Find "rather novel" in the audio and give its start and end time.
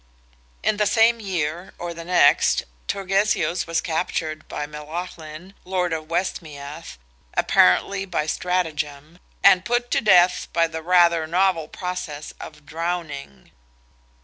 10.81-11.67